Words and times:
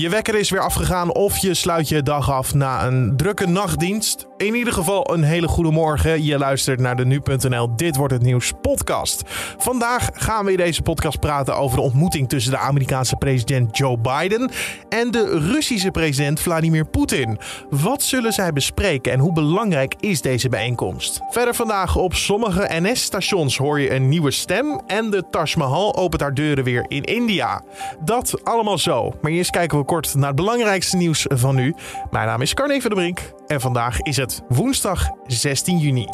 Je 0.00 0.08
wekker 0.08 0.34
is 0.34 0.50
weer 0.50 0.60
afgegaan 0.60 1.14
of 1.14 1.36
je 1.36 1.54
sluit 1.54 1.88
je 1.88 2.02
dag 2.02 2.30
af 2.30 2.54
na 2.54 2.86
een 2.86 3.16
drukke 3.16 3.46
nachtdienst. 3.46 4.26
In 4.36 4.54
ieder 4.54 4.72
geval 4.72 5.12
een 5.12 5.22
hele 5.22 5.48
goede 5.48 5.70
morgen. 5.70 6.24
Je 6.24 6.38
luistert 6.38 6.80
naar 6.80 6.96
de 6.96 7.04
nu.nl 7.04 7.76
Dit 7.76 7.96
wordt 7.96 8.12
het 8.12 8.22
nieuws 8.22 8.52
podcast. 8.62 9.22
Vandaag 9.58 10.08
gaan 10.12 10.44
we 10.44 10.50
in 10.50 10.56
deze 10.56 10.82
podcast 10.82 11.20
praten 11.20 11.56
over 11.56 11.76
de 11.76 11.82
ontmoeting 11.82 12.28
tussen 12.28 12.52
de 12.52 12.58
Amerikaanse 12.58 13.16
president 13.16 13.76
Joe 13.76 13.98
Biden 13.98 14.50
en 14.88 15.10
de 15.10 15.38
Russische 15.38 15.90
president 15.90 16.40
Vladimir 16.40 16.86
Poetin. 16.86 17.38
Wat 17.70 18.02
zullen 18.02 18.32
zij 18.32 18.52
bespreken 18.52 19.12
en 19.12 19.18
hoe 19.18 19.32
belangrijk 19.32 19.94
is 20.00 20.20
deze 20.20 20.48
bijeenkomst? 20.48 21.20
Verder 21.30 21.54
vandaag 21.54 21.96
op 21.96 22.14
sommige 22.14 22.66
NS-stations 22.80 23.56
hoor 23.56 23.80
je 23.80 23.94
een 23.94 24.08
nieuwe 24.08 24.30
stem 24.30 24.80
en 24.86 25.10
de 25.10 25.24
Taj 25.30 25.54
Mahal 25.56 25.96
opent 25.96 26.20
haar 26.20 26.34
deuren 26.34 26.64
weer 26.64 26.84
in 26.88 27.02
India. 27.04 27.62
Dat 28.04 28.44
allemaal 28.44 28.78
zo. 28.78 29.12
Maar 29.20 29.30
eerst 29.30 29.50
kijken 29.50 29.78
we 29.78 29.84
kort 29.90 30.14
naar 30.14 30.26
het 30.26 30.36
belangrijkste 30.36 30.96
nieuws 30.96 31.26
van 31.28 31.54
nu. 31.54 31.74
Mijn 32.10 32.26
naam 32.26 32.40
is 32.40 32.54
Carne 32.54 32.80
van 32.80 32.90
der 32.90 32.98
Brink 32.98 33.32
en 33.46 33.60
vandaag 33.60 34.00
is 34.00 34.16
het 34.16 34.42
woensdag 34.48 35.08
16 35.26 35.78
juni. 35.78 36.06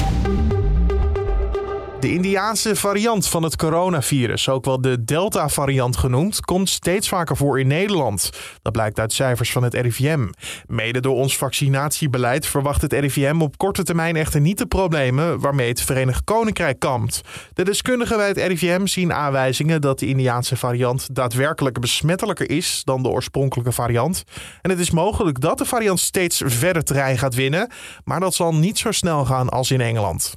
De 2.07 2.13
Indiaanse 2.13 2.77
variant 2.77 3.29
van 3.29 3.43
het 3.43 3.57
coronavirus, 3.57 4.49
ook 4.49 4.65
wel 4.65 4.81
de 4.81 5.05
Delta-variant 5.05 5.97
genoemd, 5.97 6.41
komt 6.41 6.69
steeds 6.69 7.09
vaker 7.09 7.37
voor 7.37 7.61
in 7.61 7.67
Nederland. 7.67 8.31
Dat 8.63 8.73
blijkt 8.73 8.99
uit 8.99 9.13
cijfers 9.13 9.53
van 9.53 9.63
het 9.63 9.75
RIVM. 9.75 10.29
Mede 10.67 11.01
door 11.01 11.15
ons 11.15 11.37
vaccinatiebeleid 11.37 12.47
verwacht 12.47 12.83
het 12.83 12.93
RIVM 12.93 13.41
op 13.41 13.57
korte 13.57 13.83
termijn 13.83 14.17
echter 14.17 14.41
niet 14.41 14.59
de 14.59 14.67
problemen 14.67 15.41
waarmee 15.41 15.69
het 15.69 15.81
Verenigd 15.81 16.25
Koninkrijk 16.25 16.79
kampt. 16.79 17.21
De 17.53 17.65
deskundigen 17.65 18.17
bij 18.17 18.29
het 18.29 18.37
RIVM 18.37 18.87
zien 18.87 19.13
aanwijzingen 19.13 19.81
dat 19.81 19.99
de 19.99 20.07
Indiaanse 20.07 20.57
variant 20.57 21.15
daadwerkelijk 21.15 21.81
besmettelijker 21.81 22.51
is 22.51 22.83
dan 22.85 23.03
de 23.03 23.09
oorspronkelijke 23.09 23.73
variant. 23.73 24.25
En 24.63 24.71
het 24.71 24.79
is 24.79 24.91
mogelijk 24.91 25.41
dat 25.41 25.59
de 25.59 25.65
variant 25.65 26.01
steeds 26.01 26.43
verder 26.45 26.85
terrein 26.85 27.19
gaat 27.19 27.35
winnen, 27.35 27.71
maar 28.05 28.21
dat 28.21 28.35
zal 28.35 28.55
niet 28.55 28.79
zo 28.79 28.93
snel 28.93 29.25
gaan 29.25 29.49
als 29.49 29.71
in 29.71 29.81
Engeland. 29.81 30.35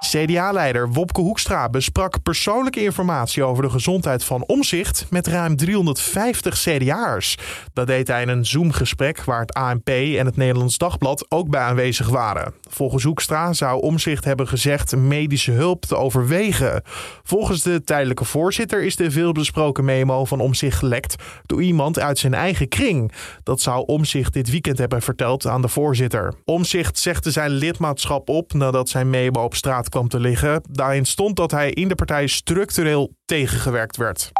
CDA-leider 0.00 0.92
Wopke 0.92 1.20
Hoekstra 1.20 1.68
besprak 1.68 2.22
persoonlijke 2.22 2.84
informatie 2.84 3.42
over 3.42 3.62
de 3.62 3.70
gezondheid 3.70 4.24
van 4.24 4.44
Omzicht 4.46 5.06
met 5.10 5.26
ruim 5.26 5.56
350 5.56 6.58
CDA'ers. 6.58 7.36
Dat 7.72 7.86
deed 7.86 8.08
hij 8.08 8.22
in 8.22 8.28
een 8.28 8.46
Zoom-gesprek 8.46 9.24
waar 9.24 9.40
het 9.40 9.54
ANP 9.54 9.88
en 9.88 10.26
het 10.26 10.36
Nederlands 10.36 10.78
Dagblad 10.78 11.26
ook 11.28 11.48
bij 11.48 11.60
aanwezig 11.60 12.08
waren. 12.08 12.54
Volgens 12.68 13.04
Hoekstra 13.04 13.52
zou 13.52 13.80
Omzicht 13.80 14.24
hebben 14.24 14.48
gezegd 14.48 14.96
medische 14.96 15.52
hulp 15.52 15.84
te 15.84 15.96
overwegen. 15.96 16.82
Volgens 17.22 17.62
de 17.62 17.84
tijdelijke 17.84 18.24
voorzitter 18.24 18.84
is 18.84 18.96
de 18.96 19.10
veelbesproken 19.10 19.84
memo 19.84 20.24
van 20.24 20.40
Omzicht 20.40 20.78
gelekt 20.78 21.22
door 21.46 21.62
iemand 21.62 21.98
uit 21.98 22.18
zijn 22.18 22.34
eigen 22.34 22.68
kring. 22.68 23.12
Dat 23.42 23.60
zou 23.60 23.86
Omzicht 23.86 24.32
dit 24.32 24.50
weekend 24.50 24.78
hebben 24.78 25.02
verteld 25.02 25.46
aan 25.46 25.62
de 25.62 25.68
voorzitter. 25.68 26.34
Omzicht 26.44 26.98
zegde 26.98 27.30
zijn 27.30 27.50
lidmaatschap 27.50 28.28
op 28.28 28.52
nadat 28.52 28.88
zijn 28.88 29.10
memo 29.10 29.42
op 29.42 29.54
straat 29.54 29.87
kwam 29.88 30.08
te 30.08 30.20
liggen. 30.20 30.62
Daarin 30.70 31.04
stond 31.04 31.36
dat 31.36 31.50
hij 31.50 31.70
in 31.70 31.88
de 31.88 31.94
partij 31.94 32.26
structureel 32.26 33.12
tegengewerkt 33.24 33.96
werd. 33.96 34.30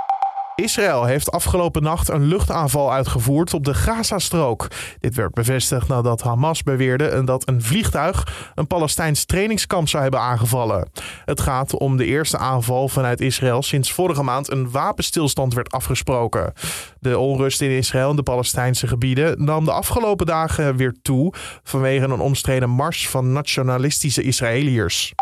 Israël 0.60 1.04
heeft 1.04 1.30
afgelopen 1.30 1.82
nacht 1.82 2.08
een 2.08 2.22
luchtaanval 2.22 2.92
uitgevoerd 2.92 3.54
op 3.54 3.64
de 3.64 3.74
Gazastrook. 3.74 4.68
Dit 5.00 5.14
werd 5.14 5.32
bevestigd 5.34 5.88
nadat 5.88 6.22
Hamas 6.22 6.62
beweerde 6.62 7.24
dat 7.24 7.48
een 7.48 7.62
vliegtuig 7.62 8.50
een 8.54 8.66
Palestijns 8.66 9.24
trainingskamp 9.24 9.88
zou 9.88 10.02
hebben 10.02 10.20
aangevallen. 10.20 10.90
Het 11.24 11.40
gaat 11.40 11.74
om 11.74 11.96
de 11.96 12.04
eerste 12.04 12.38
aanval 12.38 12.88
vanuit 12.88 13.20
Israël 13.20 13.62
sinds 13.62 13.92
vorige 13.92 14.22
maand 14.22 14.50
een 14.50 14.70
wapenstilstand 14.70 15.54
werd 15.54 15.70
afgesproken. 15.70 16.52
De 17.00 17.18
onrust 17.18 17.60
in 17.60 17.70
Israël 17.70 18.10
en 18.10 18.16
de 18.16 18.22
Palestijnse 18.22 18.86
gebieden 18.86 19.44
nam 19.44 19.64
de 19.64 19.72
afgelopen 19.72 20.26
dagen 20.26 20.76
weer 20.76 20.96
toe 21.02 21.32
vanwege 21.62 22.04
een 22.04 22.20
omstreden 22.20 22.70
mars 22.70 23.08
van 23.08 23.32
nationalistische 23.32 24.22
Israëliërs. 24.22 25.14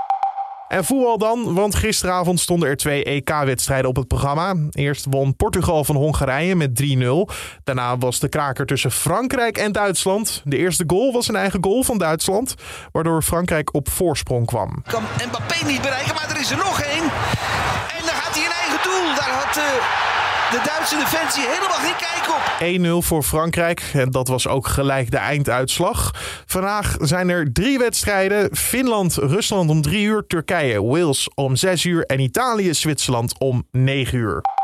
En 0.68 0.84
voetbal 0.84 1.18
dan, 1.18 1.54
want 1.54 1.74
gisteravond 1.74 2.40
stonden 2.40 2.68
er 2.68 2.76
twee 2.76 3.04
EK-wedstrijden 3.04 3.88
op 3.88 3.96
het 3.96 4.08
programma. 4.08 4.54
Eerst 4.70 5.06
won 5.10 5.36
Portugal 5.36 5.84
van 5.84 5.96
Hongarije 5.96 6.54
met 6.54 6.82
3-0. 6.82 7.04
Daarna 7.64 7.98
was 7.98 8.18
de 8.18 8.28
kraker 8.28 8.66
tussen 8.66 8.90
Frankrijk 8.90 9.58
en 9.58 9.72
Duitsland. 9.72 10.42
De 10.44 10.56
eerste 10.56 10.84
goal 10.86 11.12
was 11.12 11.28
een 11.28 11.36
eigen 11.36 11.64
goal 11.64 11.82
van 11.82 11.98
Duitsland, 11.98 12.54
waardoor 12.92 13.22
Frankrijk 13.22 13.74
op 13.74 13.90
voorsprong 13.90 14.46
kwam. 14.46 14.82
Kan 14.86 15.02
Mbappé 15.26 15.66
niet 15.66 15.82
bereiken, 15.82 16.14
maar 16.14 16.30
er 16.30 16.40
is 16.40 16.50
er 16.50 16.56
nog 16.56 16.80
één. 16.80 17.02
En 17.02 18.04
dan 18.04 18.14
gaat 18.14 18.34
hij 18.34 18.44
een 18.44 18.52
eigen 18.62 18.82
doel. 18.82 19.14
Daar 19.14 19.44
had... 19.44 19.56
Uh 19.56 20.15
de 20.50 20.60
Duitse 20.64 20.96
defensie 20.96 21.42
helemaal 21.42 21.78
geen 21.78 21.96
kijk 21.96 22.96
op. 22.98 23.02
1-0 23.04 23.06
voor 23.06 23.22
Frankrijk 23.22 23.90
en 23.92 24.10
dat 24.10 24.28
was 24.28 24.48
ook 24.48 24.66
gelijk 24.66 25.10
de 25.10 25.16
einduitslag. 25.16 26.10
Vandaag 26.46 26.96
zijn 27.00 27.28
er 27.28 27.52
drie 27.52 27.78
wedstrijden. 27.78 28.56
Finland, 28.56 29.14
Rusland 29.14 29.70
om 29.70 29.82
3 29.82 30.04
uur, 30.04 30.24
Turkije, 30.26 30.82
Wales 30.82 31.28
om 31.34 31.56
6 31.56 31.84
uur 31.84 32.06
en 32.06 32.20
Italië, 32.20 32.74
Zwitserland 32.74 33.38
om 33.38 33.66
9 33.70 34.18
uur. 34.18 34.55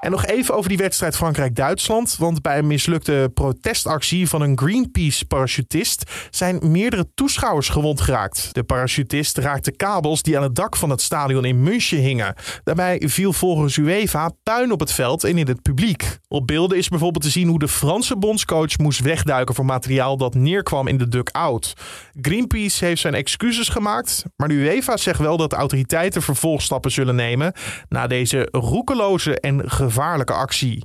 En 0.00 0.10
nog 0.10 0.26
even 0.26 0.54
over 0.54 0.68
die 0.68 0.78
wedstrijd 0.78 1.16
Frankrijk-Duitsland. 1.16 2.16
Want 2.18 2.42
bij 2.42 2.58
een 2.58 2.66
mislukte 2.66 3.30
protestactie 3.34 4.28
van 4.28 4.42
een 4.42 4.58
Greenpeace-parachutist 4.58 6.10
zijn 6.30 6.58
meerdere 6.62 7.08
toeschouwers 7.14 7.68
gewond 7.68 8.00
geraakt. 8.00 8.48
De 8.52 8.62
parachutist 8.62 9.38
raakte 9.38 9.70
kabels 9.70 10.22
die 10.22 10.36
aan 10.36 10.42
het 10.42 10.54
dak 10.54 10.76
van 10.76 10.90
het 10.90 11.00
stadion 11.00 11.44
in 11.44 11.62
München 11.62 11.98
hingen. 11.98 12.34
Daarbij 12.64 13.02
viel 13.06 13.32
volgens 13.32 13.76
UEFA 13.76 14.30
puin 14.42 14.72
op 14.72 14.80
het 14.80 14.92
veld 14.92 15.24
en 15.24 15.38
in 15.38 15.46
het 15.46 15.62
publiek. 15.62 16.18
Op 16.28 16.46
beelden 16.46 16.78
is 16.78 16.88
bijvoorbeeld 16.88 17.24
te 17.24 17.30
zien 17.30 17.48
hoe 17.48 17.58
de 17.58 17.68
Franse 17.68 18.16
bondscoach 18.16 18.78
moest 18.78 19.00
wegduiken 19.00 19.54
voor 19.54 19.64
materiaal 19.64 20.16
dat 20.16 20.34
neerkwam 20.34 20.86
in 20.86 20.98
de 20.98 21.08
dugout. 21.08 21.72
Greenpeace 22.20 22.84
heeft 22.84 23.00
zijn 23.00 23.14
excuses 23.14 23.68
gemaakt, 23.68 24.24
maar 24.36 24.48
de 24.48 24.54
UEFA 24.54 24.96
zegt 24.96 25.18
wel 25.18 25.36
dat 25.36 25.50
de 25.50 25.56
autoriteiten 25.56 26.22
vervolgstappen 26.22 26.90
zullen 26.90 27.14
nemen 27.14 27.52
na 27.88 28.06
deze 28.06 28.48
roekeloze 28.50 29.40
en 29.40 29.62
gevaarlijke 29.88 30.32
actie. 30.32 30.82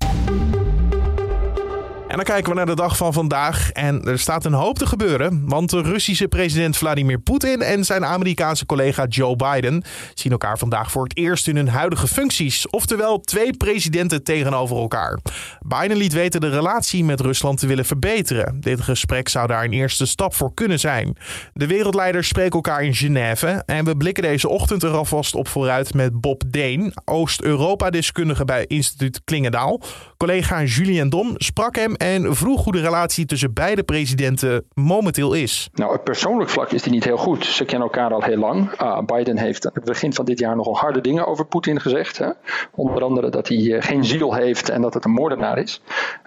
En 2.14 2.20
dan 2.20 2.28
kijken 2.28 2.50
we 2.50 2.58
naar 2.58 2.66
de 2.66 2.76
dag 2.76 2.98
van 2.98 3.14
vandaag. 3.14 3.72
En 3.72 4.04
er 4.04 4.20
staat 4.20 4.46
een 4.46 4.54
hoop 4.54 4.78
te 4.78 4.86
gebeuren. 4.86 5.44
Want 5.46 5.70
de 5.70 5.82
Russische 5.82 6.28
president 6.28 6.78
Vladimir 6.78 7.20
Poetin 7.20 7.62
en 7.62 7.86
zijn 7.86 8.06
Amerikaanse 8.06 8.66
collega 8.66 9.06
Joe 9.06 9.36
Biden 9.36 9.84
zien 10.14 10.32
elkaar 10.32 10.58
vandaag 10.58 10.92
voor 10.92 11.04
het 11.04 11.18
eerst 11.18 11.48
in 11.48 11.56
hun 11.56 11.68
huidige 11.68 12.08
functies. 12.08 12.70
Oftewel 12.70 13.20
twee 13.20 13.58
presidenten 13.58 14.24
tegenover 14.24 14.78
elkaar. 14.78 15.20
Biden 15.60 15.98
liet 15.98 16.14
weten 16.14 16.42
de 16.42 16.50
relatie 16.50 17.04
met 17.04 17.20
Rusland 17.20 17.60
te 17.60 17.68
willen 17.68 17.86
verbeteren. 17.86 18.62
Dit 18.62 18.82
gesprek 18.82 19.30
zou 19.30 19.48
daar 19.48 19.64
een 19.64 19.74
eerste 19.74 20.06
stap 20.06 20.34
voor 20.34 20.54
kunnen 20.54 20.80
zijn. 20.80 21.18
De 21.54 21.68
wereldleiders 21.68 22.28
spreken 22.28 22.54
elkaar 22.54 22.84
in 22.84 22.96
Genève. 22.96 23.64
En 23.66 23.86
we 23.86 23.98
blikken 23.98 24.24
deze 24.24 24.50
ochtend 24.50 24.84
er 24.84 24.96
alvast 24.96 25.36
op 25.36 25.48
vooruit 25.48 25.94
met 25.94 26.22
Bob 26.22 26.44
Deen, 26.48 26.94
Oost-Europa-deskundige 27.06 28.46
bij 28.46 28.66
instituut 28.66 29.22
Klingendaal. 29.26 29.82
Collega 30.24 30.64
Julien 30.64 31.10
Dom 31.10 31.34
sprak 31.38 31.76
hem 31.76 31.96
en 31.96 32.36
vroeg 32.36 32.64
hoe 32.64 32.74
de 32.74 32.82
relatie 32.82 33.26
tussen 33.26 33.54
beide 33.54 33.84
presidenten 33.84 34.66
momenteel 34.74 35.34
is. 35.34 35.70
Nou, 35.74 35.94
op 35.94 36.04
persoonlijk 36.04 36.50
vlak 36.50 36.72
is 36.72 36.82
die 36.82 36.92
niet 36.92 37.04
heel 37.04 37.18
goed. 37.18 37.46
Ze 37.46 37.66
kennen 37.66 37.88
elkaar 37.88 38.14
al 38.14 38.22
heel 38.22 38.38
lang. 38.38 38.82
Uh, 38.82 39.00
Biden 39.06 39.38
heeft 39.38 39.66
aan 39.66 39.72
het 39.74 39.84
begin 39.84 40.14
van 40.14 40.26
dit 40.26 40.40
jaar 40.40 40.56
nogal 40.56 40.78
harde 40.78 41.02
dingen 41.02 41.28
over 41.28 41.46
Poetin 41.46 41.80
gezegd. 41.82 42.18
Hè? 42.18 42.30
Onder 42.72 43.04
andere 43.04 43.30
dat 43.30 43.48
hij 43.48 43.58
uh, 43.58 43.82
geen 43.82 44.06
ziel 44.06 44.34
heeft 44.34 44.70
en 44.70 44.82
dat 44.82 44.94
het 44.94 45.06
een 45.06 45.12
moordenaar 45.12 45.58
is. 45.58 45.82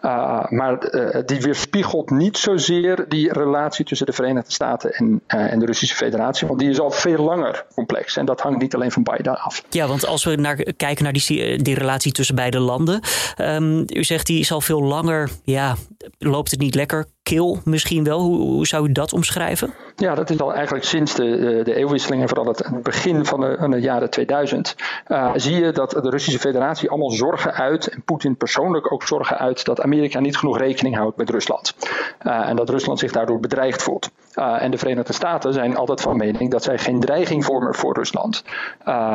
Uh, 0.04 0.44
maar 0.48 0.78
die 1.26 1.40
weerspiegelt 1.40 2.10
niet 2.10 2.38
zozeer 2.38 3.04
die 3.08 3.32
relatie 3.32 3.84
tussen 3.84 4.06
de 4.06 4.12
Verenigde 4.12 4.52
Staten 4.52 4.92
en, 4.92 5.22
en 5.26 5.58
de 5.58 5.66
Russische 5.66 5.96
Federatie. 5.96 6.46
Want 6.46 6.60
die 6.60 6.70
is 6.70 6.80
al 6.80 6.90
veel 6.90 7.24
langer 7.24 7.64
complex. 7.74 8.16
En 8.16 8.26
dat 8.26 8.40
hangt 8.40 8.60
niet 8.60 8.74
alleen 8.74 8.92
van 8.92 9.02
Biden 9.02 9.38
af. 9.40 9.62
Ja, 9.70 9.86
want 9.86 10.06
als 10.06 10.24
we 10.24 10.34
naar, 10.34 10.56
kijken 10.76 11.04
naar 11.04 11.12
die, 11.12 11.62
die 11.62 11.74
relatie 11.74 12.12
tussen 12.12 12.34
beide 12.34 12.58
landen. 12.58 13.00
Um, 13.40 13.85
u 13.94 14.04
zegt 14.04 14.26
die 14.26 14.40
is 14.40 14.52
al 14.52 14.60
veel 14.60 14.82
langer. 14.82 15.30
Ja, 15.44 15.74
loopt 16.18 16.50
het 16.50 16.60
niet 16.60 16.74
lekker? 16.74 17.06
Kil 17.22 17.58
misschien 17.64 18.04
wel. 18.04 18.20
Hoe, 18.20 18.38
hoe 18.38 18.66
zou 18.66 18.88
u 18.88 18.92
dat 18.92 19.12
omschrijven? 19.12 19.74
Ja, 19.96 20.14
dat 20.14 20.30
is 20.30 20.40
al 20.40 20.54
eigenlijk 20.54 20.84
sinds 20.84 21.14
de, 21.14 21.60
de 21.64 21.74
eeuwwisseling 21.74 22.22
en 22.22 22.28
vooral 22.28 22.46
het 22.46 22.82
begin 22.82 23.24
van 23.24 23.40
de, 23.70 23.80
jaren 23.80 24.10
2000. 24.10 24.76
Uh, 25.08 25.32
zie 25.34 25.54
je 25.54 25.72
dat 25.72 25.90
de 25.90 26.10
Russische 26.10 26.38
Federatie 26.38 26.90
allemaal 26.90 27.10
zorgen 27.10 27.52
uit, 27.52 27.88
en 27.88 28.02
Poetin 28.02 28.36
persoonlijk 28.36 28.92
ook 28.92 29.02
zorgen 29.02 29.38
uit, 29.38 29.64
dat 29.64 29.80
Amerika 29.80 30.20
niet 30.20 30.36
genoeg 30.36 30.58
rekening 30.58 30.96
houdt 30.96 31.16
met 31.16 31.30
Rusland. 31.30 31.74
Uh, 32.22 32.48
en 32.48 32.56
dat 32.56 32.70
Rusland 32.70 32.98
zich 32.98 33.12
daardoor 33.12 33.40
bedreigd 33.40 33.82
voelt. 33.82 34.10
Uh, 34.36 34.62
en 34.62 34.70
de 34.70 34.78
Verenigde 34.78 35.12
Staten 35.12 35.52
zijn 35.52 35.76
altijd 35.76 36.00
van 36.00 36.16
mening 36.16 36.50
dat 36.50 36.62
zij 36.62 36.78
geen 36.78 37.00
dreiging 37.00 37.44
vormen 37.44 37.74
voor 37.74 37.94
Rusland. 37.94 38.44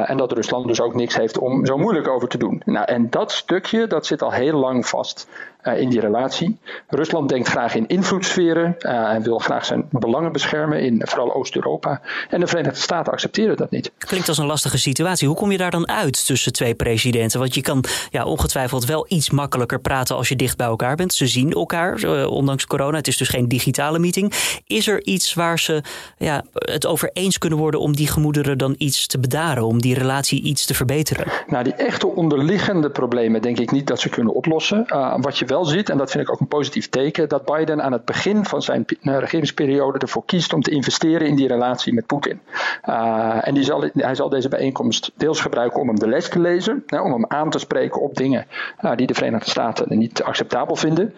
en 0.05 0.17
dat 0.17 0.31
Rusland 0.31 0.67
dus 0.67 0.81
ook 0.81 0.93
niks 0.93 1.15
heeft 1.15 1.37
om 1.37 1.65
zo 1.65 1.77
moeilijk 1.77 2.07
over 2.07 2.27
te 2.27 2.37
doen. 2.37 2.61
Nou, 2.65 2.85
en 2.85 3.09
dat 3.09 3.31
stukje 3.31 3.87
dat 3.87 4.05
zit 4.05 4.21
al 4.21 4.31
heel 4.31 4.57
lang 4.57 4.87
vast. 4.87 5.27
In 5.63 5.89
die 5.89 5.99
relatie. 5.99 6.57
Rusland 6.87 7.29
denkt 7.29 7.47
graag 7.47 7.75
in 7.75 7.87
invloedssferen 7.87 8.79
en 8.79 9.23
wil 9.23 9.39
graag 9.39 9.65
zijn 9.65 9.87
belangen 9.89 10.31
beschermen 10.31 10.81
in 10.81 11.01
vooral 11.05 11.33
Oost-Europa. 11.33 12.01
En 12.29 12.39
de 12.39 12.47
Verenigde 12.47 12.79
Staten 12.79 13.13
accepteren 13.13 13.57
dat 13.57 13.71
niet. 13.71 13.91
Klinkt 13.97 14.27
als 14.27 14.37
een 14.37 14.45
lastige 14.45 14.77
situatie. 14.77 15.27
Hoe 15.27 15.37
kom 15.37 15.51
je 15.51 15.57
daar 15.57 15.71
dan 15.71 15.89
uit 15.89 16.25
tussen 16.25 16.53
twee 16.53 16.75
presidenten? 16.75 17.39
Want 17.39 17.55
je 17.55 17.61
kan 17.61 17.83
ja, 18.09 18.25
ongetwijfeld 18.25 18.85
wel 18.85 19.05
iets 19.07 19.29
makkelijker 19.29 19.79
praten 19.79 20.15
als 20.15 20.29
je 20.29 20.35
dicht 20.35 20.57
bij 20.57 20.67
elkaar 20.67 20.95
bent. 20.95 21.13
Ze 21.13 21.27
zien 21.27 21.51
elkaar, 21.51 22.25
ondanks 22.27 22.65
corona. 22.65 22.97
Het 22.97 23.07
is 23.07 23.17
dus 23.17 23.29
geen 23.29 23.47
digitale 23.47 23.99
meeting. 23.99 24.33
Is 24.67 24.87
er 24.87 25.03
iets 25.03 25.33
waar 25.33 25.59
ze 25.59 25.81
ja, 26.17 26.43
het 26.53 26.85
over 26.85 27.09
eens 27.13 27.37
kunnen 27.37 27.59
worden 27.59 27.79
om 27.79 27.95
die 27.95 28.07
gemoederen 28.07 28.57
dan 28.57 28.75
iets 28.77 29.07
te 29.07 29.19
bedaren, 29.19 29.63
om 29.63 29.81
die 29.81 29.93
relatie 29.93 30.43
iets 30.43 30.65
te 30.65 30.73
verbeteren? 30.73 31.25
Nou, 31.47 31.63
die 31.63 31.73
echte 31.73 32.07
onderliggende 32.07 32.89
problemen 32.89 33.41
denk 33.41 33.59
ik 33.59 33.71
niet 33.71 33.87
dat 33.87 33.99
ze 33.99 34.09
kunnen 34.09 34.33
oplossen. 34.33 34.85
Uh, 34.87 35.15
wat 35.17 35.37
je 35.37 35.45
wel 35.51 35.65
ziet, 35.65 35.89
en 35.89 35.97
dat 35.97 36.11
vind 36.11 36.23
ik 36.23 36.31
ook 36.31 36.39
een 36.39 36.47
positief 36.47 36.89
teken, 36.89 37.29
dat 37.29 37.45
Biden 37.45 37.83
aan 37.83 37.91
het 37.91 38.05
begin 38.05 38.45
van 38.45 38.61
zijn 38.61 38.85
uh, 39.01 39.17
regeringsperiode 39.17 39.99
ervoor 39.99 40.25
kiest 40.25 40.53
om 40.53 40.61
te 40.61 40.71
investeren 40.71 41.27
in 41.27 41.35
die 41.35 41.47
relatie 41.47 41.93
met 41.93 42.05
Poetin. 42.05 42.39
Uh, 42.85 43.47
en 43.47 43.53
die 43.53 43.63
zal, 43.63 43.89
hij 43.93 44.15
zal 44.15 44.29
deze 44.29 44.49
bijeenkomst 44.49 45.11
deels 45.15 45.41
gebruiken 45.41 45.79
om 45.79 45.87
hem 45.87 45.99
de 45.99 46.07
les 46.07 46.29
te 46.29 46.39
lezen, 46.39 46.83
om 46.87 47.11
hem 47.11 47.25
aan 47.27 47.49
te 47.49 47.59
spreken 47.59 48.01
op 48.01 48.15
dingen 48.15 48.47
die 48.95 49.07
de 49.07 49.13
Verenigde 49.13 49.49
Staten 49.49 49.97
niet 49.97 50.23
acceptabel 50.23 50.75
vinden. 50.75 51.13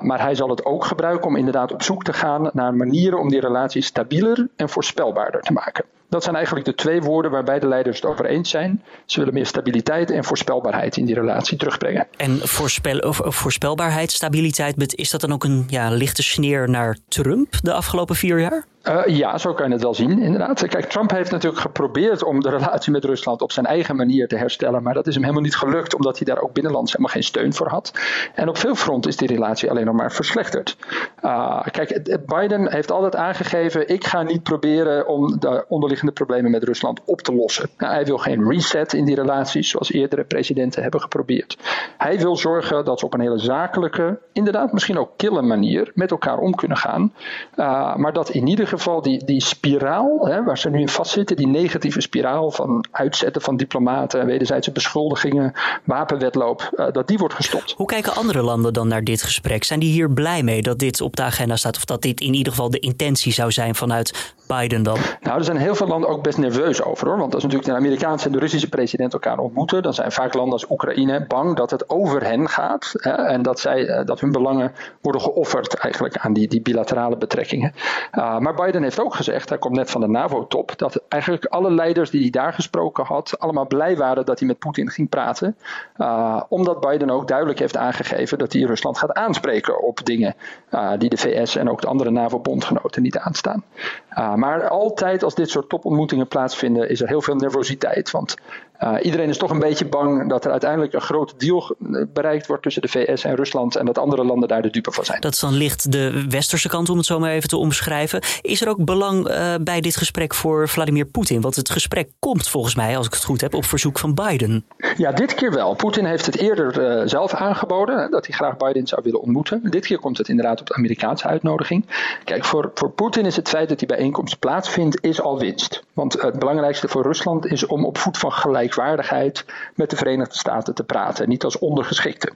maar 0.00 0.20
hij 0.20 0.34
zal 0.34 0.48
het 0.48 0.64
ook 0.64 0.84
gebruiken 0.84 1.26
om 1.26 1.36
inderdaad 1.36 1.72
op 1.72 1.82
zoek 1.82 2.04
te 2.04 2.12
gaan 2.12 2.50
naar 2.52 2.74
manieren 2.74 3.18
om 3.18 3.28
die 3.28 3.40
relatie 3.40 3.82
stabieler 3.82 4.48
en 4.56 4.68
voorspelbaarder 4.68 5.40
te 5.40 5.52
maken. 5.52 5.84
Dat 6.08 6.22
zijn 6.22 6.34
eigenlijk 6.34 6.66
de 6.66 6.74
twee 6.74 7.00
woorden 7.00 7.30
waar 7.30 7.44
beide 7.44 7.66
leiders 7.66 7.96
het 8.00 8.10
over 8.10 8.26
eens 8.26 8.50
zijn. 8.50 8.82
Ze 9.06 9.18
willen 9.18 9.34
meer 9.34 9.46
stabiliteit 9.46 10.10
en 10.10 10.24
voorspelbaarheid 10.24 10.96
in 10.96 11.04
die 11.04 11.14
relatie 11.14 11.56
terugbrengen. 11.56 12.06
En 12.16 12.38
voorspel, 12.48 13.12
voorspelbaarheid, 13.12 14.10
stabiliteit, 14.10 14.94
is 14.94 15.10
dat 15.10 15.20
dan 15.20 15.32
ook 15.32 15.44
een 15.44 15.64
ja, 15.68 15.90
lichte 15.90 16.22
sneer 16.22 16.70
naar 16.70 16.98
Trump 17.08 17.54
de 17.62 17.72
afgelopen 17.72 18.16
vier 18.16 18.40
jaar? 18.40 18.64
Uh, 18.84 19.06
ja, 19.06 19.38
zo 19.38 19.54
kan 19.54 19.66
je 19.66 19.72
het 19.72 19.82
wel 19.82 19.94
zien, 19.94 20.18
inderdaad. 20.22 20.66
Kijk, 20.68 20.84
Trump 20.84 21.10
heeft 21.10 21.30
natuurlijk 21.30 21.62
geprobeerd 21.62 22.24
om 22.24 22.40
de 22.40 22.50
relatie 22.50 22.92
met 22.92 23.04
Rusland 23.04 23.42
op 23.42 23.52
zijn 23.52 23.66
eigen 23.66 23.96
manier 23.96 24.28
te 24.28 24.36
herstellen. 24.36 24.82
Maar 24.82 24.94
dat 24.94 25.06
is 25.06 25.14
hem 25.14 25.22
helemaal 25.22 25.44
niet 25.44 25.56
gelukt, 25.56 25.94
omdat 25.94 26.18
hij 26.18 26.26
daar 26.26 26.42
ook 26.42 26.52
binnenlands 26.52 26.92
helemaal 26.92 27.12
geen 27.12 27.22
steun 27.22 27.54
voor 27.54 27.68
had. 27.68 27.92
En 28.34 28.48
op 28.48 28.56
veel 28.56 28.74
fronten 28.74 29.10
is 29.10 29.16
die 29.16 29.28
relatie 29.28 29.70
alleen 29.70 29.84
nog 29.84 29.94
maar 29.94 30.12
verslechterd. 30.12 30.76
Uh, 31.22 31.66
kijk, 31.70 32.18
Biden 32.26 32.72
heeft 32.72 32.90
altijd 32.90 33.16
aangegeven: 33.16 33.88
ik 33.88 34.04
ga 34.06 34.22
niet 34.22 34.42
proberen 34.42 35.08
om 35.08 35.38
de 35.38 35.64
onderliggende 35.68 36.12
problemen 36.12 36.50
met 36.50 36.64
Rusland 36.64 37.00
op 37.04 37.20
te 37.20 37.34
lossen. 37.34 37.68
Nou, 37.76 37.92
hij 37.92 38.04
wil 38.04 38.18
geen 38.18 38.50
reset 38.50 38.92
in 38.92 39.04
die 39.04 39.14
relaties, 39.14 39.70
zoals 39.70 39.92
eerdere 39.92 40.24
presidenten 40.24 40.82
hebben 40.82 41.00
geprobeerd. 41.00 41.58
Hij 41.98 42.18
wil 42.18 42.36
zorgen 42.36 42.84
dat 42.84 42.98
ze 42.98 43.04
op 43.04 43.14
een 43.14 43.20
hele 43.20 43.38
zakelijke, 43.38 44.18
inderdaad 44.32 44.72
misschien 44.72 44.98
ook 44.98 45.10
kille 45.16 45.42
manier 45.42 45.90
met 45.94 46.10
elkaar 46.10 46.38
om 46.38 46.54
kunnen 46.54 46.76
gaan. 46.76 47.12
Uh, 47.56 47.96
maar 47.96 48.12
dat 48.12 48.28
in 48.28 48.46
ieder 48.46 48.66
geval 48.66 48.76
die, 49.02 49.24
die 49.24 49.42
spiraal 49.42 50.26
hè, 50.26 50.44
waar 50.44 50.58
ze 50.58 50.70
nu 50.70 50.80
in 50.80 50.88
vastzitten, 50.88 51.36
die 51.36 51.46
negatieve 51.46 52.00
spiraal 52.00 52.50
van 52.50 52.84
uitzetten 52.90 53.42
van 53.42 53.56
diplomaten, 53.56 54.26
wederzijdse 54.26 54.72
beschuldigingen, 54.72 55.52
wapenwetloop, 55.84 56.70
uh, 56.76 56.86
dat 56.92 57.08
die 57.08 57.18
wordt 57.18 57.34
gestopt. 57.34 57.74
Hoe 57.76 57.86
kijken 57.86 58.14
andere 58.14 58.42
landen 58.42 58.72
dan 58.72 58.88
naar 58.88 59.04
dit 59.04 59.22
gesprek? 59.22 59.64
Zijn 59.64 59.80
die 59.80 59.92
hier 59.92 60.10
blij 60.10 60.42
mee 60.42 60.62
dat 60.62 60.78
dit 60.78 61.00
op 61.00 61.16
de 61.16 61.22
agenda 61.22 61.56
staat 61.56 61.76
of 61.76 61.84
dat 61.84 62.02
dit 62.02 62.20
in 62.20 62.34
ieder 62.34 62.52
geval 62.52 62.70
de 62.70 62.78
intentie 62.78 63.32
zou 63.32 63.52
zijn 63.52 63.74
vanuit 63.74 64.34
Biden 64.46 64.82
dan? 64.82 64.98
Nou, 65.20 65.38
er 65.38 65.44
zijn 65.44 65.56
heel 65.56 65.74
veel 65.74 65.86
landen 65.86 66.10
ook 66.10 66.22
best 66.22 66.38
nerveus 66.38 66.82
over 66.82 67.06
hoor. 67.06 67.18
Want 67.18 67.34
als 67.34 67.42
natuurlijk 67.42 67.70
de 67.70 67.76
Amerikaanse 67.76 68.26
en 68.26 68.32
de 68.32 68.38
Russische 68.38 68.68
president 68.68 69.12
elkaar 69.12 69.38
ontmoeten, 69.38 69.82
dan 69.82 69.94
zijn 69.94 70.12
vaak 70.12 70.34
landen 70.34 70.52
als 70.52 70.70
Oekraïne 70.70 71.26
bang 71.26 71.56
dat 71.56 71.70
het 71.70 71.90
over 71.90 72.24
hen 72.24 72.48
gaat. 72.48 72.92
Hè, 72.92 73.12
en 73.12 73.42
dat, 73.42 73.60
zij, 73.60 73.86
eh, 73.86 74.06
dat 74.06 74.20
hun 74.20 74.32
belangen 74.32 74.72
worden 75.00 75.22
geofferd 75.22 75.74
eigenlijk 75.74 76.16
aan 76.16 76.32
die, 76.32 76.48
die 76.48 76.60
bilaterale 76.60 77.16
betrekkingen. 77.16 77.72
Uh, 78.12 78.38
maar 78.38 78.54
Biden 78.64 78.82
heeft 78.82 79.00
ook 79.00 79.14
gezegd, 79.14 79.48
hij 79.48 79.58
komt 79.58 79.76
net 79.76 79.90
van 79.90 80.00
de 80.00 80.08
NAVO-top, 80.08 80.78
dat 80.78 81.02
eigenlijk 81.08 81.44
alle 81.44 81.70
leiders 81.70 82.10
die 82.10 82.20
hij 82.20 82.30
daar 82.30 82.52
gesproken 82.52 83.04
had, 83.04 83.38
allemaal 83.38 83.66
blij 83.66 83.96
waren 83.96 84.24
dat 84.26 84.38
hij 84.38 84.48
met 84.48 84.58
Poetin 84.58 84.90
ging 84.90 85.08
praten. 85.08 85.56
Uh, 85.96 86.42
omdat 86.48 86.80
Biden 86.80 87.10
ook 87.10 87.28
duidelijk 87.28 87.58
heeft 87.58 87.76
aangegeven 87.76 88.38
dat 88.38 88.52
hij 88.52 88.62
Rusland 88.62 88.98
gaat 88.98 89.12
aanspreken 89.12 89.82
op 89.82 90.04
dingen 90.04 90.34
uh, 90.70 90.92
die 90.98 91.08
de 91.08 91.16
VS 91.16 91.56
en 91.56 91.70
ook 91.70 91.80
de 91.80 91.86
andere 91.86 92.10
NAVO-bondgenoten 92.10 93.02
niet 93.02 93.18
aanstaan. 93.18 93.64
Uh, 94.10 94.34
maar 94.34 94.68
altijd 94.68 95.22
als 95.22 95.34
dit 95.34 95.50
soort 95.50 95.68
topontmoetingen 95.68 96.28
plaatsvinden, 96.28 96.88
is 96.88 97.00
er 97.00 97.08
heel 97.08 97.22
veel 97.22 97.36
nervositeit. 97.36 98.10
Want 98.10 98.36
uh, 98.80 98.94
iedereen 99.02 99.28
is 99.28 99.38
toch 99.38 99.50
een 99.50 99.58
beetje 99.58 99.86
bang 99.88 100.28
dat 100.28 100.44
er 100.44 100.50
uiteindelijk 100.50 100.92
een 100.92 101.00
grote 101.00 101.34
deal 101.36 101.76
bereikt 102.12 102.46
wordt 102.46 102.62
tussen 102.62 102.82
de 102.82 102.88
VS 102.88 103.24
en 103.24 103.34
Rusland 103.34 103.76
en 103.76 103.86
dat 103.86 103.98
andere 103.98 104.24
landen 104.24 104.48
daar 104.48 104.62
de 104.62 104.70
dupe 104.70 104.92
van 104.92 105.04
zijn. 105.04 105.20
Dat 105.20 105.32
is 105.32 105.40
dan 105.40 105.52
licht 105.54 105.92
de 105.92 106.24
westerse 106.28 106.68
kant, 106.68 106.88
om 106.88 106.96
het 106.96 107.06
zo 107.06 107.18
maar 107.18 107.30
even 107.30 107.48
te 107.48 107.56
omschrijven. 107.56 108.22
Is 108.40 108.60
er 108.60 108.68
ook 108.68 108.84
belang 108.84 109.28
uh, 109.28 109.54
bij 109.60 109.80
dit 109.80 109.96
gesprek 109.96 110.34
voor 110.34 110.68
Vladimir 110.68 111.04
Poetin? 111.04 111.40
Want 111.40 111.56
het 111.56 111.70
gesprek 111.70 112.10
komt 112.18 112.48
volgens 112.48 112.74
mij, 112.74 112.96
als 112.96 113.06
ik 113.06 113.12
het 113.12 113.24
goed 113.24 113.40
heb, 113.40 113.54
op 113.54 113.64
verzoek 113.64 113.98
van 113.98 114.14
Biden. 114.14 114.64
Ja, 114.96 115.12
dit 115.12 115.34
keer 115.34 115.52
wel. 115.52 115.74
Poetin 115.74 116.04
heeft 116.04 116.26
het 116.26 116.36
eerder 116.36 116.98
uh, 117.00 117.06
zelf 117.06 117.34
aangeboden 117.34 118.10
dat 118.10 118.26
hij 118.26 118.34
graag 118.34 118.56
Biden 118.56 118.86
zou 118.86 119.02
willen 119.04 119.20
ontmoeten. 119.20 119.60
Dit 119.70 119.86
keer 119.86 119.98
komt 119.98 120.18
het 120.18 120.28
inderdaad 120.28 120.60
op 120.60 120.66
de 120.66 120.74
Amerikaanse 120.74 121.26
uitnodiging. 121.26 121.86
Kijk, 122.24 122.44
voor, 122.44 122.70
voor 122.74 122.90
Poetin 122.90 123.26
is 123.26 123.36
het 123.36 123.48
feit 123.48 123.68
dat 123.68 123.78
die 123.78 123.88
bijeenkomst 123.88 124.38
plaatsvindt, 124.38 125.04
is 125.04 125.20
al 125.20 125.38
winst. 125.38 125.82
Want 125.92 126.22
het 126.22 126.38
belangrijkste 126.38 126.88
voor 126.88 127.02
Rusland 127.02 127.46
is 127.46 127.66
om 127.66 127.84
op 127.84 127.98
voet 127.98 128.18
van 128.18 128.32
gelijkwaardigheid 128.72 129.44
met 129.74 129.90
de 129.90 129.96
Verenigde 129.96 130.38
Staten 130.38 130.74
te 130.74 130.84
praten, 130.84 131.28
niet 131.28 131.44
als 131.44 131.58
ondergeschikte. 131.58 132.32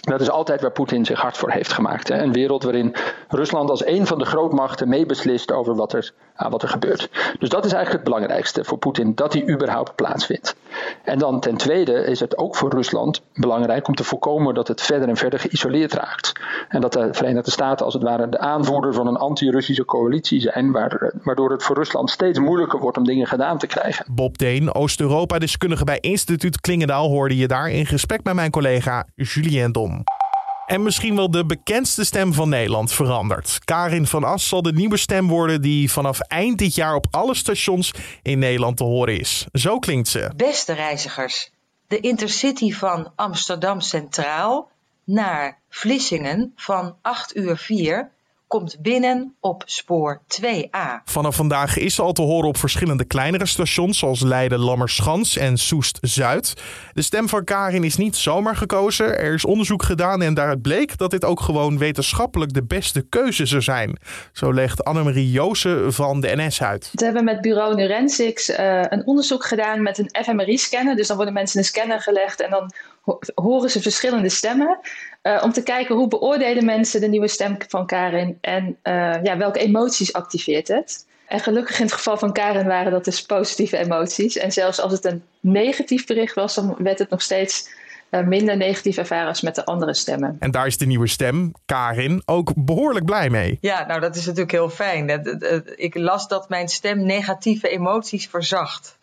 Dat 0.00 0.20
is 0.20 0.30
altijd 0.30 0.60
waar 0.60 0.70
Poetin 0.70 1.04
zich 1.04 1.20
hard 1.20 1.36
voor 1.36 1.50
heeft 1.50 1.72
gemaakt. 1.72 2.08
Hè? 2.08 2.22
Een 2.22 2.32
wereld 2.32 2.62
waarin 2.62 2.94
Rusland 3.28 3.70
als 3.70 3.86
een 3.86 4.06
van 4.06 4.18
de 4.18 4.24
grootmachten 4.24 4.88
meebeslist 4.88 5.52
over 5.52 5.74
wat 5.74 5.92
er, 5.92 6.12
uh, 6.42 6.50
wat 6.50 6.62
er 6.62 6.68
gebeurt. 6.68 7.10
Dus 7.38 7.48
dat 7.48 7.64
is 7.64 7.72
eigenlijk 7.72 8.04
het 8.04 8.12
belangrijkste 8.14 8.64
voor 8.64 8.78
Poetin, 8.78 9.14
dat 9.14 9.32
die 9.32 9.48
überhaupt 9.48 9.94
plaatsvindt. 9.94 10.56
En 11.04 11.18
dan 11.18 11.40
ten 11.40 11.56
tweede 11.56 11.92
is 11.92 12.20
het 12.20 12.38
ook 12.38 12.56
voor 12.56 12.70
Rusland 12.70 13.22
belangrijk 13.34 13.88
om 13.88 13.94
te 13.94 14.04
voorkomen 14.04 14.54
dat 14.54 14.68
het 14.68 14.82
verder 14.82 15.08
en 15.08 15.16
verder 15.16 15.38
geïsoleerd 15.38 15.92
raakt. 15.92 16.32
En 16.68 16.80
dat 16.80 16.92
de 16.92 17.08
Verenigde 17.12 17.50
Staten 17.50 17.84
als 17.84 17.94
het 17.94 18.02
ware 18.02 18.28
de 18.28 18.38
aanvoerder 18.38 18.94
van 18.94 19.06
een 19.06 19.16
anti-Russische 19.16 19.84
coalitie 19.84 20.40
zijn, 20.40 20.72
waardoor 21.22 21.50
het 21.50 21.62
voor 21.62 21.76
Rusland 21.76 22.10
steeds 22.10 22.38
moeilijker 22.38 22.80
wordt 22.80 22.96
om 22.96 23.04
dingen 23.04 23.26
gedaan 23.26 23.58
te 23.58 23.66
krijgen. 23.66 24.06
Bob 24.10 24.38
Deen, 24.38 24.74
Oost-Europa-deskundige 24.74 25.84
bij 25.84 25.98
Instituut 26.00 26.60
Klingendaal, 26.60 27.08
hoorde 27.08 27.36
je 27.36 27.48
daar 27.48 27.70
in 27.70 27.86
gesprek 27.86 28.22
met 28.22 28.34
mijn 28.34 28.50
collega 28.50 29.06
Julien 29.14 29.72
Dom. 29.72 30.02
En 30.66 30.82
misschien 30.82 31.16
wel 31.16 31.30
de 31.30 31.46
bekendste 31.46 32.04
stem 32.04 32.32
van 32.32 32.48
Nederland 32.48 32.92
verandert. 32.92 33.58
Karin 33.64 34.06
van 34.06 34.24
As 34.24 34.48
zal 34.48 34.62
de 34.62 34.72
nieuwe 34.72 34.96
stem 34.96 35.28
worden 35.28 35.62
die 35.62 35.90
vanaf 35.92 36.20
eind 36.20 36.58
dit 36.58 36.74
jaar 36.74 36.94
op 36.94 37.06
alle 37.10 37.34
stations 37.34 37.92
in 38.22 38.38
Nederland 38.38 38.76
te 38.76 38.84
horen 38.84 39.18
is. 39.18 39.46
Zo 39.52 39.78
klinkt 39.78 40.08
ze. 40.08 40.30
Beste 40.36 40.72
reizigers, 40.72 41.50
de 41.88 42.00
Intercity 42.00 42.72
van 42.72 43.12
Amsterdam 43.16 43.80
Centraal 43.80 44.70
naar 45.04 45.58
Vlissingen 45.68 46.52
van 46.56 46.96
8 47.02 47.36
uur 47.36 47.56
4 47.56 48.10
komt 48.46 48.76
binnen 48.80 49.34
op 49.40 49.62
spoor 49.66 50.20
2A. 50.40 51.02
Vanaf 51.04 51.36
vandaag 51.36 51.76
is 51.76 51.94
ze 51.94 52.02
al 52.02 52.12
te 52.12 52.22
horen 52.22 52.48
op 52.48 52.56
verschillende 52.56 53.04
kleinere 53.04 53.46
stations 53.46 53.98
zoals 53.98 54.20
Leiden, 54.20 54.58
Lammerschans 54.58 55.36
en 55.36 55.56
Soest 55.56 55.98
Zuid. 56.00 56.54
De 56.92 57.02
stem 57.02 57.28
van 57.28 57.44
Karin 57.44 57.84
is 57.84 57.96
niet 57.96 58.16
zomaar 58.16 58.56
gekozen. 58.56 59.18
Er 59.18 59.34
is 59.34 59.44
onderzoek 59.44 59.82
gedaan 59.82 60.22
en 60.22 60.34
daaruit 60.34 60.62
bleek 60.62 60.98
dat 60.98 61.10
dit 61.10 61.24
ook 61.24 61.40
gewoon 61.40 61.78
wetenschappelijk 61.78 62.52
de 62.52 62.64
beste 62.64 63.02
keuze 63.08 63.46
zou 63.46 63.62
zijn. 63.62 63.98
Zo 64.32 64.52
legt 64.52 64.84
Annemarie 64.84 65.30
Joosen 65.30 65.92
van 65.92 66.20
de 66.20 66.36
NS 66.36 66.62
uit. 66.62 66.90
We 66.92 67.04
hebben 67.04 67.24
met 67.24 67.40
bureau 67.40 67.74
Neurensics 67.74 68.50
uh, 68.50 68.82
een 68.88 69.06
onderzoek 69.06 69.44
gedaan 69.44 69.82
met 69.82 69.98
een 69.98 70.10
fMRI-scanner. 70.24 70.96
Dus 70.96 71.06
dan 71.06 71.16
worden 71.16 71.34
mensen 71.34 71.56
in 71.56 71.60
een 71.62 71.68
scanner 71.68 72.00
gelegd 72.00 72.40
en 72.40 72.50
dan 72.50 72.72
horen 73.34 73.70
ze 73.70 73.82
verschillende 73.82 74.28
stemmen. 74.28 74.78
Uh, 75.22 75.42
om 75.44 75.52
te 75.52 75.62
kijken 75.62 75.94
hoe 75.94 76.08
beoordelen 76.08 76.64
mensen 76.64 77.00
de 77.00 77.08
nieuwe 77.08 77.28
stem 77.28 77.56
van 77.68 77.86
Karin 77.86 78.38
en 78.40 78.64
uh, 78.66 79.22
ja, 79.22 79.36
welke 79.36 79.58
emoties 79.58 80.12
activeert 80.12 80.68
het. 80.68 81.06
En 81.26 81.40
gelukkig 81.40 81.78
in 81.78 81.84
het 81.84 81.94
geval 81.94 82.16
van 82.16 82.32
Karin 82.32 82.66
waren 82.66 82.92
dat 82.92 83.04
dus 83.04 83.22
positieve 83.22 83.76
emoties. 83.76 84.36
En 84.36 84.52
zelfs 84.52 84.80
als 84.80 84.92
het 84.92 85.04
een 85.04 85.22
negatief 85.40 86.06
bericht 86.06 86.34
was, 86.34 86.54
dan 86.54 86.76
werd 86.78 86.98
het 86.98 87.10
nog 87.10 87.22
steeds 87.22 87.68
uh, 88.10 88.26
minder 88.26 88.56
negatief 88.56 88.96
ervaren 88.96 89.28
als 89.28 89.40
met 89.40 89.54
de 89.54 89.64
andere 89.64 89.94
stemmen. 89.94 90.36
En 90.38 90.50
daar 90.50 90.66
is 90.66 90.78
de 90.78 90.86
nieuwe 90.86 91.08
stem, 91.08 91.52
Karin, 91.66 92.22
ook 92.24 92.52
behoorlijk 92.56 93.04
blij 93.04 93.30
mee. 93.30 93.58
Ja, 93.60 93.86
nou 93.86 94.00
dat 94.00 94.16
is 94.16 94.24
natuurlijk 94.24 94.52
heel 94.52 94.70
fijn. 94.70 95.08
Ik 95.76 95.94
las 95.94 96.28
dat 96.28 96.48
mijn 96.48 96.68
stem 96.68 97.06
negatieve 97.06 97.68
emoties 97.68 98.26
verzacht. 98.26 98.98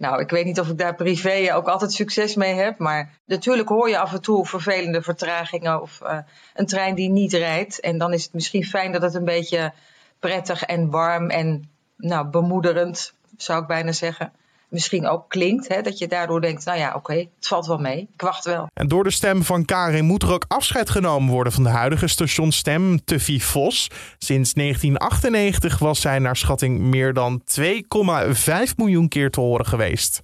Nou, 0.00 0.20
ik 0.20 0.30
weet 0.30 0.44
niet 0.44 0.60
of 0.60 0.68
ik 0.68 0.78
daar 0.78 0.94
privé 0.94 1.54
ook 1.54 1.68
altijd 1.68 1.92
succes 1.92 2.34
mee 2.34 2.54
heb. 2.54 2.78
Maar 2.78 3.10
natuurlijk 3.24 3.68
hoor 3.68 3.88
je 3.88 3.98
af 3.98 4.12
en 4.12 4.20
toe 4.20 4.46
vervelende 4.46 5.02
vertragingen 5.02 5.82
of 5.82 6.00
uh, 6.02 6.18
een 6.54 6.66
trein 6.66 6.94
die 6.94 7.10
niet 7.10 7.32
rijdt. 7.32 7.80
En 7.80 7.98
dan 7.98 8.12
is 8.12 8.24
het 8.24 8.32
misschien 8.32 8.64
fijn 8.64 8.92
dat 8.92 9.02
het 9.02 9.14
een 9.14 9.24
beetje 9.24 9.72
prettig 10.18 10.64
en 10.64 10.90
warm 10.90 11.30
en 11.30 11.70
nou, 11.96 12.26
bemoederend, 12.26 13.12
zou 13.36 13.60
ik 13.60 13.66
bijna 13.66 13.92
zeggen, 13.92 14.32
misschien 14.70 15.06
ook 15.06 15.28
klinkt. 15.28 15.68
Hè, 15.68 15.82
dat 15.82 15.98
je 15.98 16.08
daardoor 16.08 16.40
denkt, 16.40 16.64
nou 16.64 16.78
ja, 16.78 16.94
oké, 16.94 17.14
het 17.14 17.46
valt 17.46 17.66
wel 17.66 17.78
mee. 17.78 18.08
Ik 18.14 18.20
wacht 18.20 18.44
wel. 18.44 18.68
En 18.74 18.88
door 18.88 19.04
de 19.04 19.10
stem 19.10 19.42
van 19.42 19.64
Karin 19.64 20.04
moet 20.04 20.22
er 20.22 20.32
ook 20.32 20.44
afscheid 20.48 20.90
genomen 20.90 21.32
worden 21.32 21.52
van 21.52 21.62
de 21.62 21.68
huidige 21.68 22.06
stationstem 22.06 23.04
Tuffy 23.04 23.40
Vos. 23.40 23.90
Sinds 24.18 24.52
1998 24.52 25.78
was 25.78 26.00
zij 26.00 26.18
naar 26.18 26.36
schatting 26.36 26.78
meer 26.78 27.12
dan 27.12 27.42
2,5 27.60 27.64
miljoen 28.76 29.08
keer 29.08 29.30
te 29.30 29.40
horen 29.40 29.66
geweest. 29.66 30.22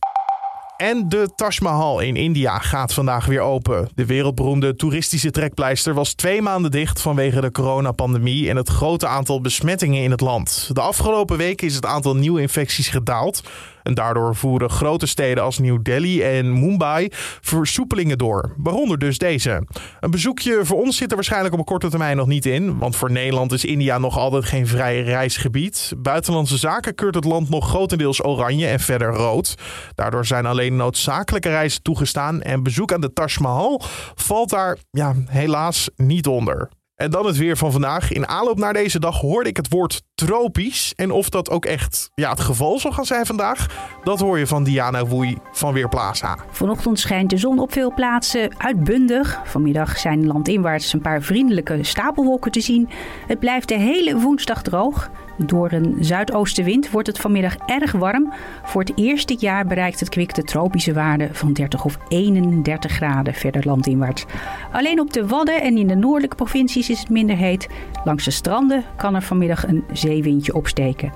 En 0.77 1.09
de 1.09 1.31
Taj 1.35 1.59
Mahal 1.63 2.01
in 2.01 2.17
India 2.17 2.59
gaat 2.59 2.93
vandaag 2.93 3.27
weer 3.27 3.41
open. 3.41 3.89
De 3.95 4.07
wereldberoemde 4.07 4.77
toeristische 4.77 5.31
trekpleister 5.31 5.95
was 5.95 6.15
twee 6.15 6.43
maanden 6.43 6.71
dicht 6.71 7.01
vanwege 7.01 7.41
de 7.41 7.51
coronapandemie 7.51 8.49
en 8.49 8.57
het 8.57 8.69
grote 8.69 9.07
aantal 9.07 9.41
besmettingen 9.41 10.03
in 10.03 10.11
het 10.11 10.21
land. 10.21 10.71
De 10.73 10.81
afgelopen 10.81 11.37
weken 11.37 11.67
is 11.67 11.75
het 11.75 11.87
aantal 11.87 12.17
nieuwe 12.17 12.41
infecties 12.41 12.89
gedaald. 12.89 13.43
En 13.87 13.95
daardoor 13.95 14.37
voeren 14.37 14.71
grote 14.71 15.07
steden 15.07 15.43
als 15.43 15.59
New 15.59 15.79
Delhi 15.83 16.23
en 16.23 16.61
Mumbai 16.61 17.09
versoepelingen 17.41 18.19
door. 18.19 18.55
Waaronder 18.57 18.99
dus 18.99 19.19
deze. 19.19 19.67
Een 20.01 20.11
bezoekje 20.11 20.61
voor 20.65 20.83
ons 20.83 20.97
zit 20.97 21.11
er 21.11 21.15
waarschijnlijk 21.15 21.53
op 21.53 21.59
een 21.59 21.65
korte 21.65 21.89
termijn 21.89 22.17
nog 22.17 22.27
niet 22.27 22.47
in. 22.47 22.79
Want 22.79 22.97
voor 22.97 23.11
Nederland 23.11 23.53
is 23.53 23.65
India 23.65 23.99
nog 23.99 24.19
altijd 24.19 24.45
geen 24.45 24.67
vrij 24.67 25.03
reisgebied. 25.03 25.93
Buitenlandse 25.99 26.57
zaken 26.57 26.95
keurt 26.95 27.15
het 27.15 27.25
land 27.25 27.49
nog 27.49 27.69
grotendeels 27.69 28.25
oranje 28.25 28.67
en 28.67 28.81
verder 28.81 29.15
rood. 29.15 29.55
Daardoor 29.95 30.27
zijn 30.27 30.47
alleen 30.47 30.77
noodzakelijke 30.77 31.49
reizen 31.49 31.83
toegestaan. 31.83 32.43
En 32.43 32.63
bezoek 32.63 32.93
aan 32.93 33.01
de 33.01 33.13
Taj 33.13 33.37
Mahal 33.41 33.83
valt 34.15 34.51
daar 34.51 34.79
ja, 34.91 35.15
helaas 35.27 35.91
niet 35.97 36.27
onder. 36.27 36.69
En 36.97 37.11
dan 37.11 37.27
het 37.27 37.37
weer 37.37 37.57
van 37.57 37.73
vandaag. 37.73 38.13
In 38.13 38.29
aanloop 38.29 38.59
naar 38.59 38.73
deze 38.73 38.99
dag 38.99 39.21
hoorde 39.21 39.49
ik 39.49 39.57
het 39.57 39.69
woord 39.69 40.03
tropisch. 40.15 40.93
En 40.95 41.11
of 41.11 41.29
dat 41.29 41.51
ook 41.51 41.65
echt 41.65 42.11
ja, 42.15 42.31
het 42.31 42.41
geval 42.41 42.79
zal 42.79 42.93
gaan 42.93 43.05
zijn 43.05 43.27
vandaag, 43.27 43.67
dat 44.05 44.21
hoor 44.21 44.39
je 44.39 44.47
van 44.47 44.65
Diana 44.65 45.07
Woei 45.07 45.39
van 45.53 45.73
Weerplaza. 45.73 46.39
Vanochtend 46.51 46.99
schijnt 46.99 47.31
de 47.31 47.37
zon 47.37 47.59
op 47.59 47.73
veel 47.73 47.95
plaatsen 47.95 48.51
uitbundig. 48.59 49.41
Vanmiddag 49.45 49.99
zijn 49.99 50.27
landinwaarts 50.27 50.93
een 50.93 51.01
paar 51.01 51.23
vriendelijke 51.23 51.79
stapelwolken 51.85 52.51
te 52.51 52.61
zien. 52.61 52.89
Het 53.27 53.39
blijft 53.39 53.69
de 53.69 53.79
hele 53.79 54.19
woensdag 54.19 54.63
droog. 54.63 55.11
Door 55.39 55.73
een 55.73 55.97
zuidoostenwind 56.01 56.91
wordt 56.91 57.07
het 57.07 57.19
vanmiddag 57.19 57.57
erg 57.67 57.93
warm. 57.93 58.33
Voor 58.63 58.81
het 58.81 58.93
eerst 58.95 59.29
dit 59.29 59.41
jaar 59.41 59.67
bereikt 59.67 60.01
het 60.01 60.09
kwik 60.09 60.35
de 60.35 60.43
tropische 60.43 60.93
waarde 60.93 61.29
van 61.33 61.53
30 61.53 61.85
of 61.85 61.99
31 62.09 62.93
graden 62.93 63.35
verder 63.35 63.67
landinwaarts. 63.67 64.25
Alleen 64.73 65.01
op 65.01 65.13
de 65.13 65.27
Wadden 65.27 65.63
en 65.63 65.77
in 65.77 65.87
de 65.87 65.95
noordelijke 65.95 66.37
provincies 66.37 66.86
is 66.89 66.99
het 66.99 67.11
minder 67.11 67.37
heet. 67.37 67.69
Langs 68.05 68.25
de 68.25 68.31
stranden 68.31 68.85
kan 68.97 69.15
er 69.15 69.23
vanmiddag 69.23 69.67
een 69.67 69.85
zeewindje 69.93 70.55
opsteken. 70.55 71.13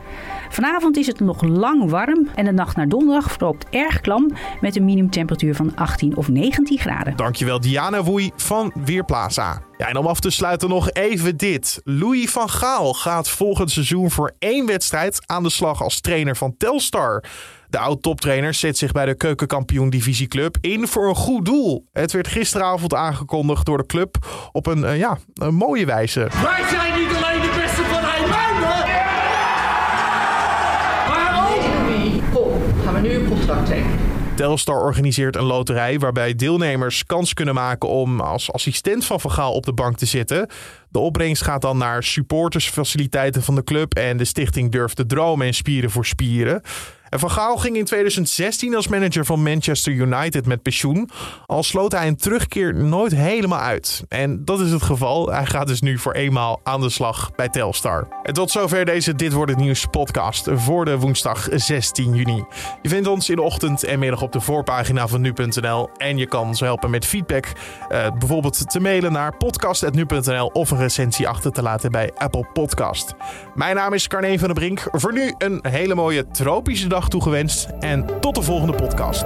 Vanavond 0.48 0.96
is 0.96 1.06
het 1.06 1.20
nog 1.20 1.42
lang 1.42 1.90
warm 1.90 2.28
en 2.34 2.44
de 2.44 2.52
nacht 2.52 2.76
naar 2.76 2.88
donderdag 2.88 3.32
verloopt 3.32 3.66
erg 3.70 4.00
klam 4.00 4.30
met 4.60 4.76
een 4.76 4.84
minimumtemperatuur 4.84 5.54
van 5.54 5.72
18 5.74 6.16
of 6.16 6.28
19 6.28 6.78
graden. 6.78 7.16
Dankjewel 7.16 7.60
Diana 7.60 8.02
Woei 8.02 8.30
van 8.36 8.72
Weerplaza. 8.84 9.62
Ja, 9.76 9.88
en 9.88 9.96
om 9.96 10.06
af 10.06 10.20
te 10.20 10.30
sluiten 10.30 10.68
nog 10.68 10.90
even 10.90 11.36
dit. 11.36 11.80
Louis 11.84 12.30
van 12.30 12.50
Gaal 12.50 12.94
gaat 12.94 13.28
volgend 13.28 13.70
seizoen 13.70 14.10
voor 14.10 14.32
één 14.38 14.66
wedstrijd 14.66 15.22
aan 15.26 15.42
de 15.42 15.50
slag 15.50 15.82
als 15.82 16.00
trainer 16.00 16.36
van 16.36 16.56
Telstar. 16.56 17.24
De 17.70 17.78
oud-toptrainer 17.78 18.54
zet 18.54 18.78
zich 18.78 18.92
bij 18.92 19.06
de 19.06 19.14
keukenkampioen 19.14 19.90
divisieclub 19.90 20.56
in 20.60 20.88
voor 20.88 21.08
een 21.08 21.14
goed 21.14 21.44
doel. 21.44 21.88
Het 21.92 22.12
werd 22.12 22.28
gisteravond 22.28 22.94
aangekondigd 22.94 23.66
door 23.66 23.78
de 23.78 23.86
club 23.86 24.16
op 24.52 24.66
een, 24.66 24.78
uh, 24.78 24.98
ja, 24.98 25.18
een 25.34 25.54
mooie 25.54 25.86
wijze. 25.86 26.20
Wij 26.20 26.64
zijn 26.68 27.00
niet 27.00 27.16
alleen 27.16 27.40
de 27.40 27.52
beste 27.60 27.82
van 27.82 28.02
IJmuiden! 28.02 28.94
Waarom? 31.08 32.22
Kom, 32.32 32.82
gaan 32.84 32.94
we 32.94 33.00
nu 33.00 33.14
een 33.14 33.28
contract 33.28 33.66
tekenen. 33.66 33.98
Telstar 34.34 34.82
organiseert 34.82 35.36
een 35.36 35.44
loterij 35.44 35.98
waarbij 35.98 36.34
deelnemers 36.34 37.06
kans 37.06 37.34
kunnen 37.34 37.54
maken 37.54 37.88
om 37.88 38.20
als 38.20 38.52
assistent 38.52 39.04
van 39.04 39.20
Vergaal 39.20 39.52
op 39.52 39.64
de 39.64 39.72
bank 39.72 39.96
te 39.96 40.06
zitten. 40.06 40.48
De 40.88 40.98
opbrengst 40.98 41.42
gaat 41.42 41.62
dan 41.62 41.78
naar 41.78 42.02
supportersfaciliteiten 42.02 43.42
van 43.42 43.54
de 43.54 43.64
club 43.64 43.94
en 43.94 44.16
de 44.16 44.24
stichting 44.24 44.70
Durf 44.70 44.94
te 44.94 45.06
Dromen 45.06 45.46
en 45.46 45.54
Spieren 45.54 45.90
voor 45.90 46.06
Spieren. 46.06 46.62
En 47.10 47.18
Van 47.18 47.30
Gaal 47.30 47.56
ging 47.56 47.76
in 47.76 47.84
2016 47.84 48.74
als 48.74 48.88
manager 48.88 49.24
van 49.24 49.42
Manchester 49.42 49.92
United 49.92 50.46
met 50.46 50.62
pensioen. 50.62 51.10
Al 51.46 51.62
sloot 51.62 51.92
hij 51.92 52.06
een 52.06 52.16
terugkeer 52.16 52.74
nooit 52.74 53.14
helemaal 53.14 53.58
uit. 53.58 54.04
En 54.08 54.44
dat 54.44 54.60
is 54.60 54.70
het 54.70 54.82
geval. 54.82 55.30
Hij 55.30 55.46
gaat 55.46 55.66
dus 55.66 55.80
nu 55.80 55.98
voor 55.98 56.12
eenmaal 56.12 56.60
aan 56.62 56.80
de 56.80 56.90
slag 56.90 57.30
bij 57.36 57.48
Telstar. 57.48 58.08
En 58.22 58.34
tot 58.34 58.50
zover 58.50 58.84
deze 58.84 59.14
Dit 59.14 59.32
Wordt 59.32 59.50
Het 59.50 59.60
Nieuws 59.60 59.86
podcast 59.90 60.48
voor 60.52 60.84
de 60.84 60.98
woensdag 60.98 61.48
16 61.50 62.14
juni. 62.14 62.44
Je 62.82 62.88
vindt 62.88 63.08
ons 63.08 63.28
in 63.28 63.36
de 63.36 63.42
ochtend 63.42 63.84
en 63.84 63.98
middag 63.98 64.22
op 64.22 64.32
de 64.32 64.40
voorpagina 64.40 65.08
van 65.08 65.20
nu.nl. 65.20 65.88
En 65.96 66.18
je 66.18 66.26
kan 66.26 66.46
ons 66.46 66.60
helpen 66.60 66.90
met 66.90 67.06
feedback. 67.06 67.46
Uh, 67.46 68.10
bijvoorbeeld 68.18 68.70
te 68.70 68.80
mailen 68.80 69.12
naar 69.12 69.36
podcast.nu.nl 69.36 70.46
of 70.46 70.70
een 70.70 70.78
recensie 70.78 71.28
achter 71.28 71.52
te 71.52 71.62
laten 71.62 71.90
bij 71.90 72.10
Apple 72.16 72.46
Podcast. 72.52 73.14
Mijn 73.54 73.76
naam 73.76 73.92
is 73.92 74.08
Carne 74.08 74.38
van 74.38 74.48
der 74.48 74.56
Brink. 74.56 74.88
Voor 74.92 75.12
nu 75.12 75.34
een 75.38 75.64
hele 75.68 75.94
mooie 75.94 76.26
tropische 76.30 76.88
toegewenst 77.08 77.68
en 77.80 78.04
tot 78.20 78.34
de 78.34 78.42
volgende 78.42 78.72
podcast. 78.72 79.24